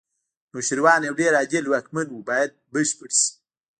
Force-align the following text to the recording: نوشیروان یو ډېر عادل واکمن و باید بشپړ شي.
نوشیروان 0.53 1.01
یو 1.03 1.15
ډېر 1.21 1.33
عادل 1.39 1.65
واکمن 1.67 2.07
و 2.11 2.25
باید 2.29 2.51
بشپړ 2.73 3.09
شي. 3.19 3.29